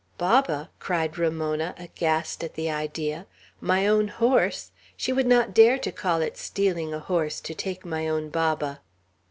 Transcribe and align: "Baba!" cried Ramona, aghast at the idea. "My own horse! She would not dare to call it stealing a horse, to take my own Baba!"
"Baba!" 0.17 0.71
cried 0.79 1.19
Ramona, 1.19 1.75
aghast 1.77 2.43
at 2.43 2.55
the 2.55 2.71
idea. 2.71 3.27
"My 3.59 3.85
own 3.85 4.07
horse! 4.07 4.71
She 4.97 5.13
would 5.13 5.27
not 5.27 5.53
dare 5.53 5.77
to 5.77 5.91
call 5.91 6.21
it 6.23 6.37
stealing 6.39 6.91
a 6.91 6.99
horse, 6.99 7.39
to 7.41 7.53
take 7.53 7.85
my 7.85 8.07
own 8.07 8.29
Baba!" 8.29 8.81